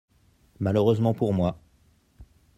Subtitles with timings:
[0.59, 1.59] Malheureusement pour moi.